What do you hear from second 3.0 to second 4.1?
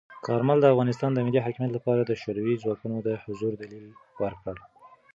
د حضور دلیل